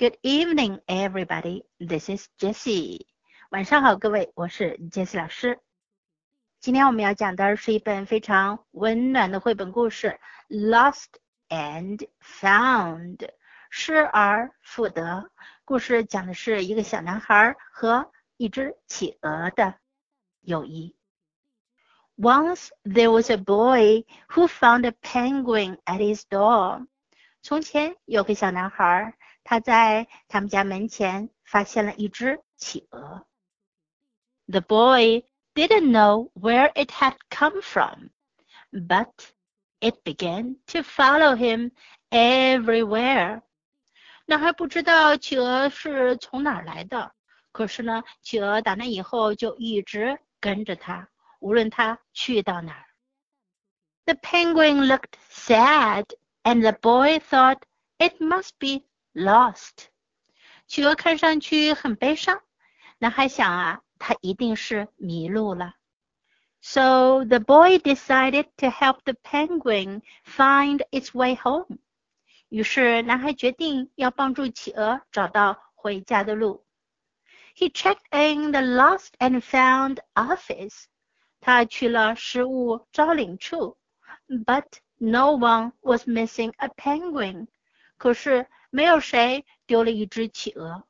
[0.00, 1.64] Good evening, everybody.
[1.78, 3.06] This is Jessie.
[3.50, 5.60] 晚上好，各位，我是 Jessie 老师。
[6.60, 10.18] 今天我们要讲的是一本非常温暖的绘本故事《
[10.70, 11.06] Lost
[11.48, 13.28] and Found》，
[13.70, 15.30] 失而复得。
[15.64, 19.74] 故事讲的是一个小男孩和一只企鹅的
[20.40, 20.96] 友谊。
[22.16, 26.86] Once there was a boy who found a penguin at his door.
[27.42, 29.14] 从前有个小男孩，
[29.44, 33.26] 他在他们家门前发现了一只企鹅。
[34.46, 38.10] The boy didn't know where it had come from,
[38.72, 39.12] but
[39.80, 41.70] it began to follow him
[42.10, 43.42] everywhere.
[44.26, 47.14] 男孩不知道企鹅是从哪儿来的，
[47.52, 51.08] 可是呢，企鹅打那以后就一直跟着他。
[51.38, 52.86] 无论他去到哪儿。
[54.06, 56.06] The penguin looked sad,
[56.42, 57.60] and the boy thought
[57.98, 59.86] it must be lost.
[60.66, 62.40] 企鹅看上去很悲伤，
[62.98, 65.74] 男孩想啊，它一定是迷路了。
[66.60, 71.78] So the boy decided to help the penguin find its way home.
[72.48, 76.64] 于是男孩决定要帮助企鹅找到回家的路。
[77.56, 80.86] He checked in the lost and found office.
[81.40, 83.78] 他去了失物招领处，
[84.28, 84.66] but
[84.98, 87.46] no one was missing a penguin。
[87.96, 90.84] 可是 没有谁丢了一只企鹅。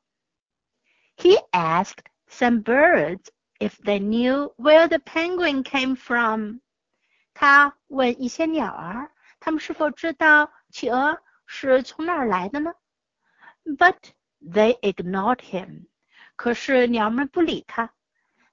[1.15, 3.27] He asked some birds
[3.59, 6.59] if they knew where the penguin came from。
[7.33, 12.73] 他问一些鸟儿，他们是否知道企鹅是从哪儿来的呢？
[13.63, 13.97] But
[14.41, 15.87] they ignored him。
[16.35, 17.93] 可是鸟们不理他。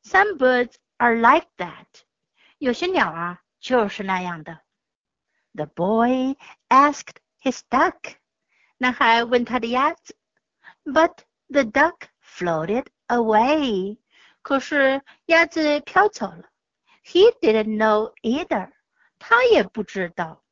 [0.02, 1.86] Some birds are like that.
[2.58, 4.60] 有些鸟啊就是那样的。
[5.52, 6.36] The boy
[6.68, 8.16] asked his duck.
[8.78, 10.16] 男孩问他的鸭子，
[10.84, 13.98] But the duck floated away.
[14.42, 16.44] 可是鸭子飘走了。
[17.04, 18.70] He didn't know either.
[19.18, 20.42] 他也不知道。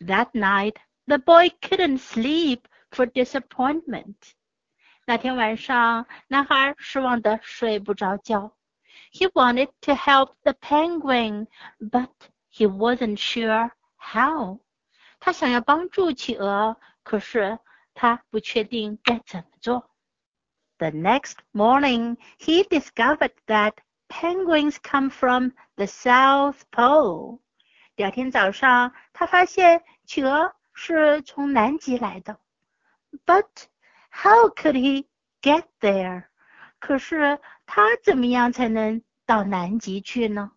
[0.00, 2.60] That night, the boy couldn't sleep
[2.90, 4.16] for disappointment.
[5.06, 8.56] 那天晚上，男孩失望的睡不着觉。
[9.12, 11.46] he wanted to help the penguin,
[11.78, 12.10] but
[12.50, 14.60] he wasn't sure how.
[15.20, 17.58] 他想要帮助企鹅， 可是
[17.94, 19.90] 他不确定该怎么做。
[20.78, 23.74] The next morning, he discovered that
[24.08, 27.40] penguins come from the South Pole.
[27.96, 32.38] 第二天早上，他发现企鹅是从南极来的。
[33.24, 33.46] But
[34.10, 35.06] how could he
[35.40, 36.24] get there?
[36.78, 40.52] 可是他怎么样才能到南极去呢？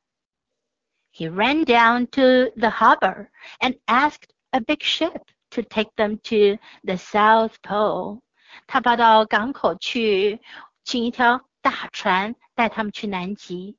[1.13, 6.61] He ran down to the harbor and asked a big ship to take them to
[6.83, 8.21] the South Pole。
[8.67, 10.41] 他跑到港口去，
[10.83, 13.77] 请一条大船带他们去南极。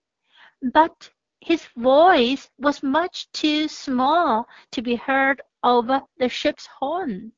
[0.60, 0.94] But
[1.41, 7.32] his voice was much too small to be heard over the ship's horn。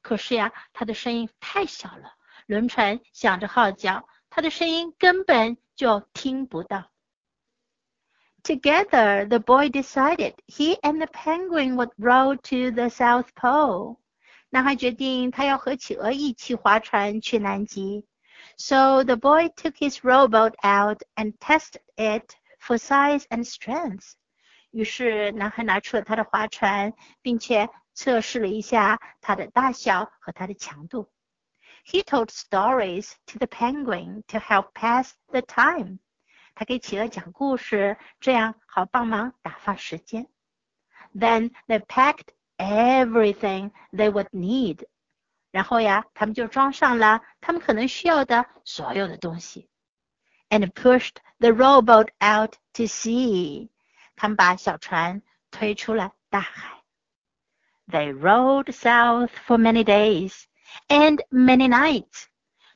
[0.00, 2.14] 可是呀，他的声音太小了，
[2.46, 4.08] 轮船响着号角。
[4.30, 6.90] 他的声音根本就听不到。
[8.46, 13.98] Together, the boy decided he and the penguin would row to the South Pole.
[14.50, 18.06] 男孩决定他要和企鹅一起划船去南极。
[18.56, 24.12] So the boy took his rowboat out and tested it for size and strength.
[24.70, 26.92] 于是男孩拿出了他的划船，
[27.22, 31.10] 并且测试了一下它的大小和它的强度。
[31.84, 35.98] he told stories to the penguin to help pass the time.
[36.56, 40.28] 他给企鹅讲故事，这样好帮忙打发时间。
[41.14, 44.86] Then they packed everything they would need.
[45.50, 49.68] 然后呀，他们就装上了他们可能需要的所有的东西。
[50.48, 53.70] And pushed the rowboat out to sea.
[54.16, 56.82] 他们把小船推出了大海。
[57.88, 60.44] They rowed south for many days
[60.88, 62.26] and many nights。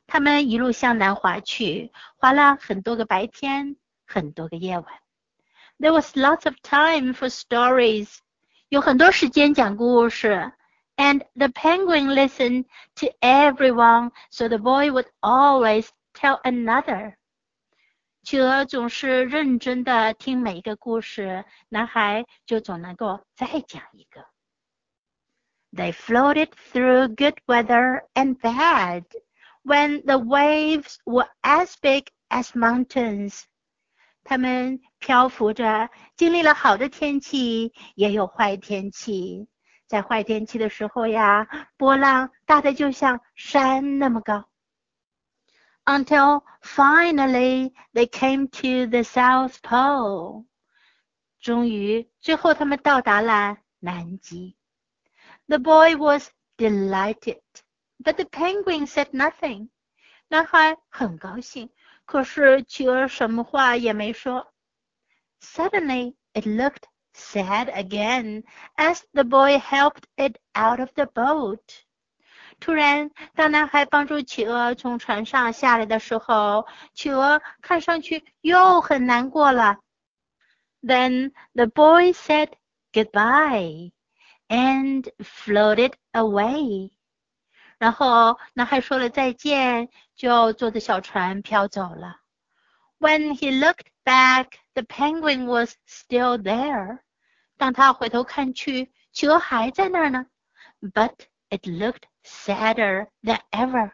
[0.05, 3.75] 他们一路向南划去，划了很多个白天，
[4.11, 4.85] 很多个夜晚。
[5.79, 8.17] There was lots of time for stories。
[8.69, 10.51] 有很多时间讲故事。
[10.95, 12.65] And the penguin listened
[12.95, 17.15] to everyone, so the boy would always tell another.
[18.23, 24.25] 企鹅总是认真的听每一个故事，男孩就总能够再讲一个。
[25.73, 29.03] they floated through good weather and bad,
[29.63, 33.45] when the waves were as big as mountains.
[34.24, 39.48] 他们漂浮着，经历了好的天气，也有坏天气。
[39.86, 41.46] 在坏天气的时候呀，
[41.76, 44.48] 波浪大的就像山那么高。
[45.84, 50.46] Until finally they came to the South Pole。
[51.40, 54.56] 终于，最后他们到达了南极。
[55.48, 57.42] The boy was delighted,
[58.02, 59.68] but the penguin said nothing.
[60.28, 61.70] 男孩很高兴，
[62.11, 64.53] 可是企鹅什么话也没说。
[65.41, 66.83] Suddenly, it looked
[67.13, 68.43] sad again
[68.75, 71.61] as the boy helped it out of the boat.
[72.59, 79.77] 突然，当男孩帮助企鹅从船上下来的时候，企鹅看上去又很难过了。
[80.81, 82.53] Then the boy said
[82.91, 83.91] goodbye
[84.47, 86.91] and floated away.
[87.82, 92.20] 然后男孩说了再见，就坐着小船飘走了。
[93.00, 97.00] When he looked back, the penguin was still there.
[97.56, 100.26] 当他回头看去，企鹅还在那儿呢。
[100.80, 103.90] But it looked sadder than ever.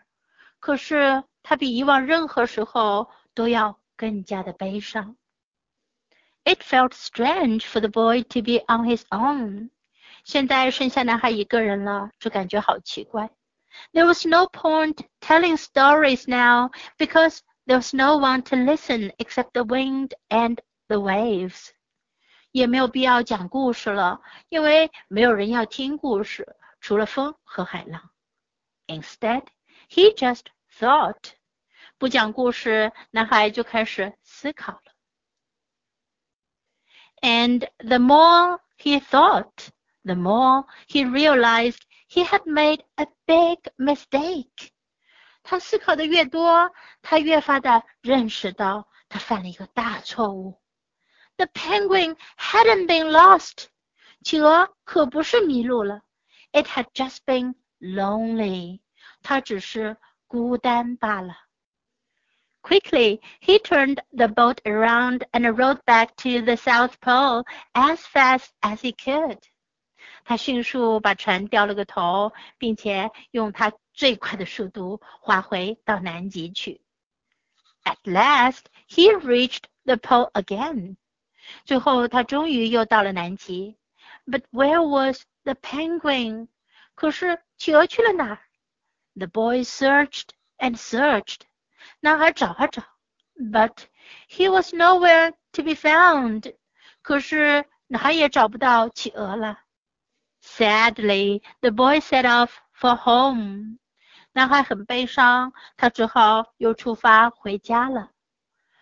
[0.60, 5.16] 可是它比以往任何时候都要更加的悲伤。
[6.44, 9.70] It felt strange for the boy to be on his own.
[10.24, 13.30] 现在剩下男孩一个人了，这感觉好奇怪。
[13.93, 19.63] there was no point telling stories now because there was no one to listen except the
[19.63, 20.59] wind and
[20.89, 21.71] the waves.
[22.51, 28.11] 也没有必要讲故事了，因为没有人要听故事，除了风和海浪。
[28.87, 29.45] Instead,
[29.89, 30.45] he just
[30.77, 31.33] thought.
[31.97, 34.81] 不讲故事，男孩就开始思考了。
[37.21, 39.69] And the more he thought,
[40.03, 44.71] the more he realized he had made a big mistake.
[45.43, 46.71] 他思考的越多，
[47.01, 50.61] 他越发的认识到他犯了一个大错误。
[51.37, 53.67] The penguin hadn't been lost.
[54.23, 56.01] 企鹅可不是迷路了。
[56.51, 58.81] It had just been lonely.
[59.21, 59.97] 它只是
[60.27, 61.35] 孤单罢了。
[62.61, 67.43] Quickly, he turned the boat around and rowed back to the South Pole
[67.73, 69.39] as fast as he could.
[70.27, 76.81] 他迅速把船掉了个头，并且用他最快的速度划回到南极去。
[77.83, 80.95] At last, he reached the pole again.
[81.65, 83.77] 最后，他终于又到了南极。
[84.25, 86.47] But where was the penguin?
[86.95, 88.39] 可是企鹅去了哪儿？
[89.15, 91.41] The boy searched and searched.
[91.99, 92.83] 男孩找啊找，
[93.35, 93.73] But
[94.29, 96.55] he was nowhere to be found.
[97.01, 99.59] 可是哪也找不到企鹅了。
[100.57, 103.79] Sadly, the boy set off for home.
[104.33, 108.09] 男孩很悲伤，他只好又出发回家了。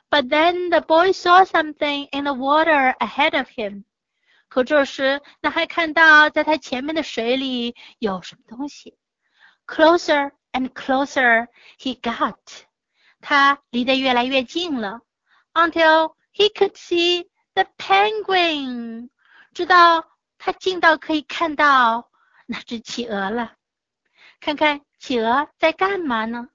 [0.09, 3.83] But then the boy saw something in the water ahead of him.
[4.49, 8.97] 可这时，男孩看到在他前面的水里有什么东西。
[9.65, 11.47] Closer and closer
[11.79, 12.37] he got.
[13.21, 15.01] 他离得越来越近了，
[15.53, 19.09] until he could see the penguin.
[19.53, 20.05] 直到
[20.46, 22.08] 他近到可以看到
[22.46, 23.54] 那只企鹅了，
[24.38, 26.50] 看看企鹅在干嘛呢？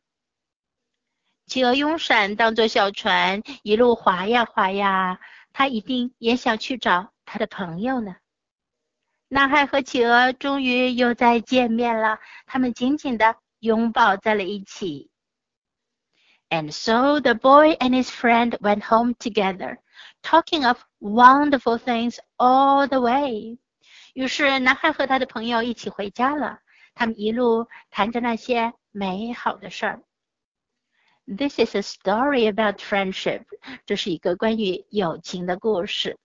[1.45, 5.19] 企鹅用伞当做小船，一路划呀划呀，
[5.51, 8.15] 它一定也想去找它的朋友呢。
[9.27, 15.11] 男孩和企鹅终于又再见面了，他们紧紧的拥抱在了一起。
[16.47, 19.79] And so the boy and his friend went home together,
[20.21, 23.57] talking of wonderful things all the way.
[24.13, 26.59] 于是，男孩和他的朋友一起回家了。
[26.93, 30.01] 他们一路谈着那些美好的事儿。
[31.25, 33.43] This is a story about friendship。
[33.85, 36.17] 这是一个关于友情的故事。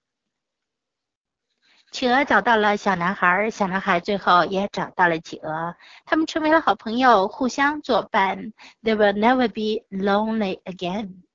[1.93, 5.76] 企鹅找到了小男孩，小男孩最后也找到了企鹅。
[6.05, 8.52] 他们成为了好朋友，互相作伴。
[8.83, 11.25] They will never be lonely again。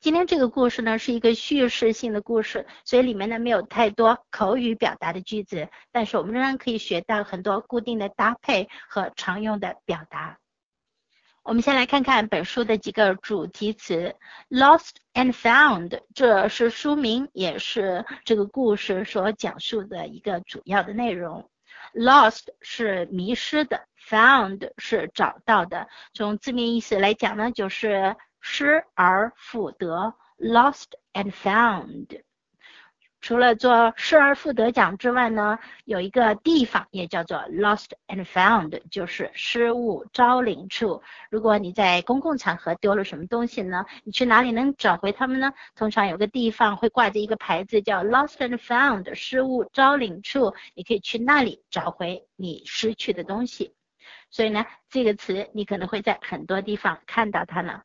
[0.00, 10.38] 今天这个故事呢是一个叙事性的故事，所以里面呢没有太多口语表达的句子，但是我们仍然可以学到很多固定的搭配和常用的表达。
[11.42, 14.16] 我们先来看看本书的几个主题词
[14.48, 21.50] ：lost and found，这是书名，也是这个故事所讲述的一个主要的内容。
[21.92, 25.88] lost 是迷失的，found 是找到的。
[26.14, 28.16] 从字面意思来讲呢，就是。
[28.40, 32.22] 失而复得，lost and found。
[33.22, 41.02] 除了做失而复得奖之外呢，有一个地方也叫做 lost and found，就是失物招领处。
[41.30, 45.52] 如果你在公共场合丢了什么东西呢，你去哪里能找回它们呢？
[45.76, 53.74] 通常有个地方会挂着一个牌子叫 lost and found，失物招领处，你可以去那里找回你失去的东西。
[54.30, 57.82] 所以呢，这个词你可能会在很多地方看到它呢。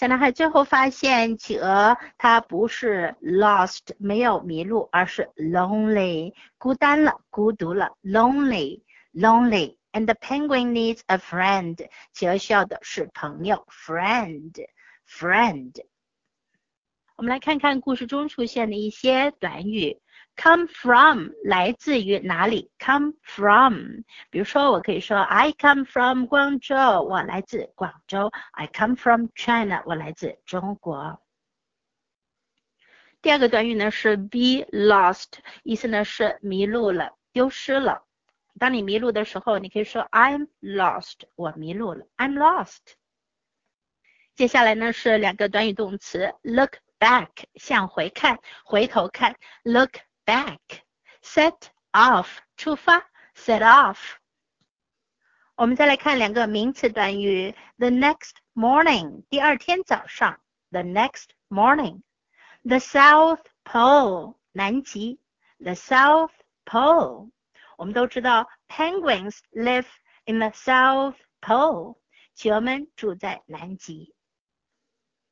[0.00, 8.80] 小男孩最后发现企鹅它不是 lost 没有迷路，而是 lonely 孤单了，孤独了，lonely
[9.12, 9.76] lonely。
[9.92, 14.54] And the penguin needs a friend，企鹅需要的是朋友，friend
[15.06, 15.74] friend。
[17.16, 20.00] 我们来看看故事中出现的一些短语。
[20.36, 28.30] Come from 来自于哪里？Come from，比如说我可以说 I come from 广州，我来自广州。
[28.52, 31.20] I come from China，我来自中国。
[33.20, 35.26] 第二个短语呢是 be lost，
[35.62, 38.06] 意思呢是迷路了、丢失了。
[38.58, 42.78] 当你迷路的时候，你可以说 I'm lost，我迷路了，I'm lost。
[44.34, 49.90] 接下来呢是两个短语动词，look back 向回看，回头看，look。
[50.29, 50.59] back,
[51.21, 53.97] set off 出发，set off。
[55.55, 60.39] 我们再来看两个名词短语，the next morning 第二天早上，
[60.71, 65.19] the next morning，the South Pole 南极，
[65.59, 66.31] the South
[66.65, 67.31] Pole。
[67.77, 69.87] 我们都知道，penguins live
[70.25, 71.97] in the South Pole，
[72.33, 74.13] 企鹅们住在南极。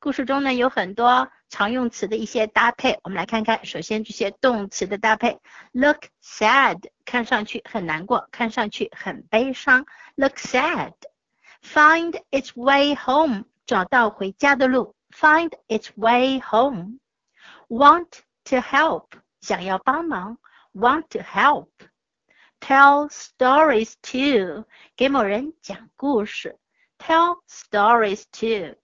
[0.01, 3.65] 故事中呢有很多常用词的一些搭配，我们来看看。
[3.65, 5.37] 首先这些动词的搭配
[5.73, 9.85] ，look sad，看上去很难过，看上去很悲伤。
[10.15, 14.95] look sad，find its way home，找到回家的路。
[15.11, 18.07] find its way home，want
[18.45, 19.07] to help，
[19.41, 20.37] 想要帮忙。
[20.73, 24.65] want to help，tell stories to，
[24.95, 26.57] 给某人讲故事。
[26.99, 28.79] tell stories to。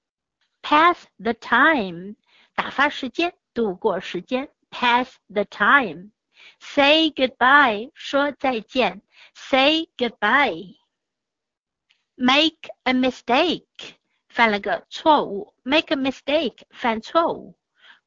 [0.64, 2.14] pass the time，
[2.54, 4.48] 打发时间，度过时间。
[4.70, 9.02] pass the time。say goodbye，说再见。
[9.34, 13.94] say goodbye。make a mistake，
[14.28, 15.54] 犯了个错误。
[15.62, 17.58] make a mistake，犯错误。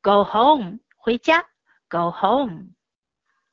[0.02, 1.48] go home，回家。
[1.90, 2.70] go home。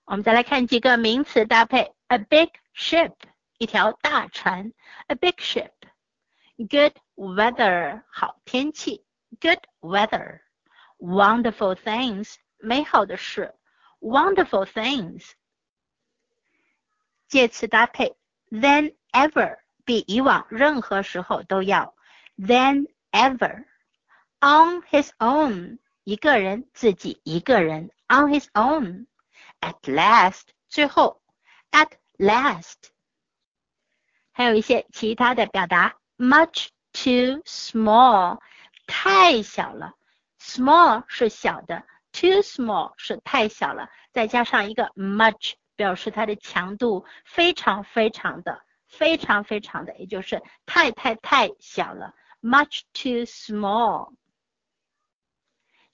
[0.05, 3.15] 我们再来看几个名词搭配：a big ship，
[3.59, 4.73] 一条大船；
[5.09, 9.05] a big ship。Good weather，好天气。
[9.41, 13.55] Good weather。Wonderful things，美好的事。
[14.01, 15.33] Wonderful things。
[17.29, 18.17] 介词搭配，
[18.51, 21.95] than ever，比以往任何时候都要。
[22.37, 27.91] Than ever。On his own，一个人，自己一个人。
[28.09, 31.23] On his own。At last，最后。
[31.71, 32.91] At last。
[34.33, 35.97] 还有一些其他的表达。
[36.17, 38.40] much too small，
[38.88, 39.94] 太小了。
[40.40, 41.84] small 是小的
[42.14, 52.14] ，too small 是太小了，再加上一个 much，表示它的强度非常非常的，非常非常的，也就是太太太小了。
[52.42, 54.14] much too small。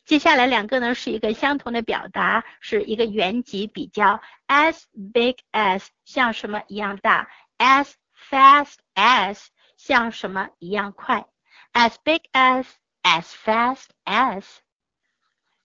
[0.05, 7.93] 接下来两个呢是一个相同的表达，是一个原级比较，as big as 像什么一样大，as
[8.29, 9.47] fast as。
[9.80, 11.26] 像什么一样快？
[11.72, 12.66] As big as,
[13.02, 14.44] as fast as.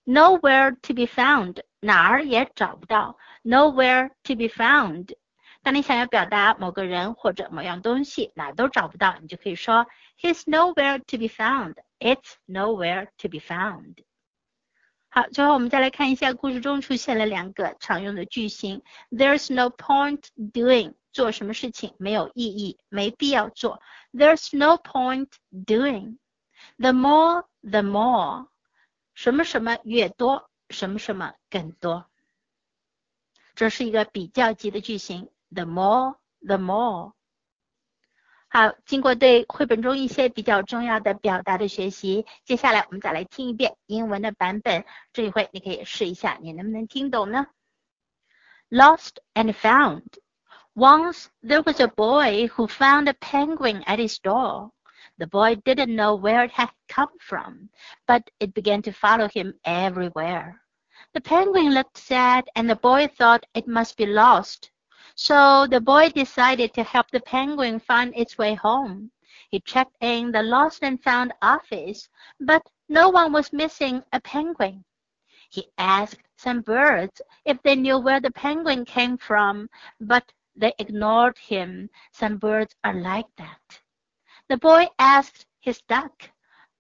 [0.06, 3.18] Nowhere to be found，哪儿也找不到。
[3.44, 5.16] Nowhere to be found。
[5.64, 9.86] 当你想要表达某个人或者某样东西哪儿都找不到，你就可以说
[10.20, 11.76] He's nowhere to be found.
[12.00, 14.04] It's nowhere to be found.
[15.17, 18.83] 好，最后我们再来看一下故事中出现了两个常用的句型。
[19.11, 23.81] There's no point doing 做什么事情没有意义，没必要做。
[24.13, 26.19] There's no point doing.
[26.77, 28.49] The more, the more.
[29.15, 32.05] 什么什么越多，什么什么更多。
[33.55, 35.31] 这是一个比较级的句型。
[35.51, 37.15] The more, the more.
[38.56, 44.84] 好，经过对绘本中一些比较重要的表达的学习，接下来我们再来听一遍英文的版本。
[45.14, 47.48] 这一回你可以试一下，你能不能听懂呢？
[48.70, 50.04] Lost and found.
[50.74, 54.72] Once there was a boy who found a penguin at his door.
[55.18, 57.70] The boy didn't know where it had come from,
[58.08, 60.62] but it began to follow him everywhere.
[61.14, 64.72] The penguin looked sad and the boy thought it must be lost.
[65.19, 69.11] So the boy decided to help the penguin find its way home.
[69.51, 72.07] He checked in the lost and found office,
[72.39, 74.85] but no one was missing a penguin.
[75.49, 79.71] He asked some birds if they knew where the penguin came from,
[80.01, 81.89] but they ignored him.
[82.13, 83.81] Some birds are like that.
[84.51, 86.31] The boy asked his duck,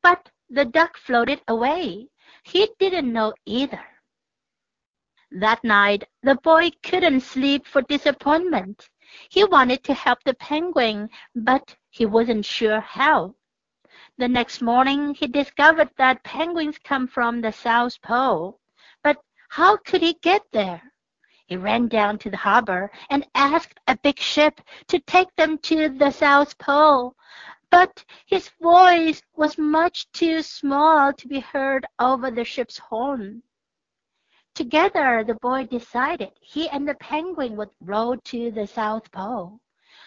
[0.02, 2.10] but the duck floated away.
[2.42, 3.95] He didn't know either.
[5.32, 8.88] That night, the boy couldn't sleep for disappointment.
[9.28, 13.34] He wanted to help the penguin, but he wasn't sure how.
[14.18, 18.60] The next morning, he discovered that penguins come from the South Pole.
[19.02, 19.18] But
[19.48, 20.80] how could he get there?
[21.46, 25.88] He ran down to the harbor and asked a big ship to take them to
[25.88, 27.16] the South Pole.
[27.68, 33.42] But his voice was much too small to be heard over the ship's horn.
[34.56, 39.60] Together, the boy decided he and the penguin would row to the South Pole.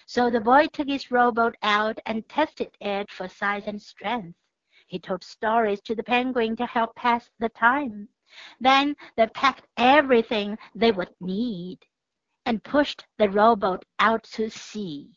[0.08, 4.36] So the boy took his rowboat out and tested it for size and strength.
[4.88, 8.10] He told stories to the penguin to help pass the time.
[8.60, 11.78] Then they packed everything they would need
[12.48, 15.12] and pushed the rowboat out to sea.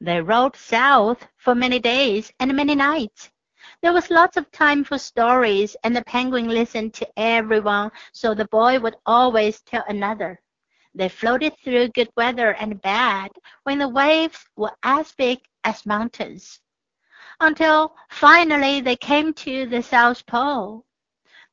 [0.00, 3.30] They rowed south for many days and many nights.
[3.82, 8.46] There was lots of time for stories, and the penguin listened to everyone, so the
[8.46, 10.40] boy would always tell another.
[10.94, 13.30] They floated through good weather and bad
[13.64, 16.60] when the waves were as big as mountains,
[17.40, 20.86] until finally they came to the South Pole.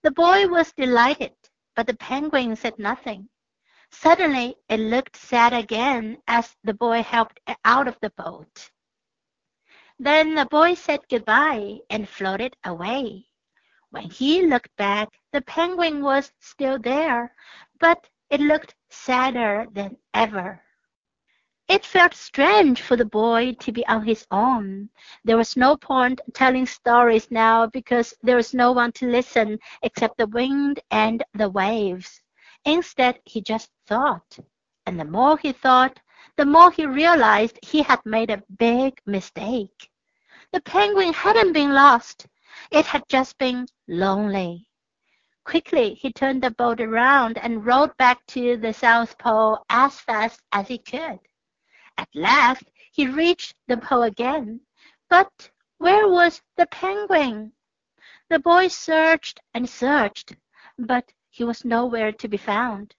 [0.02, 1.34] The boy was delighted,
[1.76, 3.28] but the penguin said nothing.
[3.92, 8.72] Suddenly it looked sad again as the boy helped out of the boat.
[10.00, 13.28] Then the boy said goodbye and floated away.
[13.92, 17.36] When he looked back, the penguin was still there,
[17.80, 20.64] but it looked sadder than ever.
[21.68, 24.90] It felt strange for the boy to be on his own.
[25.24, 30.18] There was no point telling stories now because there was no one to listen except
[30.18, 32.22] the wind and the waves.
[32.66, 34.40] Instead, he just thought.
[34.86, 36.00] And the more he thought,
[36.36, 39.90] the more he realized he had made a big mistake.
[40.52, 42.26] The penguin hadn't been lost.
[42.72, 44.68] It had just been lonely.
[45.46, 50.42] Quickly, he turned the boat around and rowed back to the South Pole as fast
[50.52, 51.20] as he could.
[51.98, 54.62] At last, he reached the pole again.
[55.10, 57.54] But where was the penguin?
[58.30, 60.36] The boy searched and searched,
[60.80, 62.96] but he was nowhere to be found.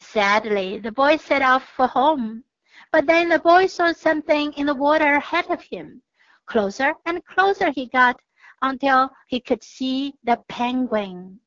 [0.00, 2.44] Sadly, the boy set off for home.
[2.91, 6.01] But then the boy saw something in the water ahead of him.
[6.45, 8.19] Closer and closer he got
[8.61, 11.39] until he could see the penguin.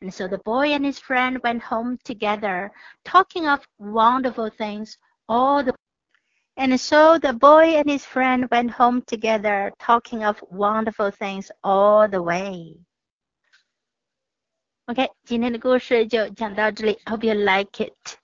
[0.00, 2.72] And so the boy and his friend went home together,
[3.04, 5.74] talking of wonderful things all the
[6.56, 12.08] and so the boy and his friend went home together, talking of wonderful things all
[12.08, 12.74] the way.
[14.86, 16.98] OK，今天的故事就讲到这里。
[17.04, 18.16] Hope you like it.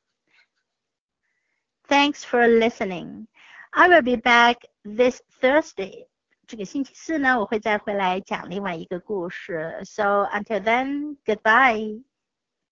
[1.89, 3.27] Thanks for listening.
[3.73, 6.07] I will be back this Thursday.
[6.47, 9.81] 这个星期四呢，我会再回来讲另外一个故事。
[9.85, 12.03] So until then, goodbye.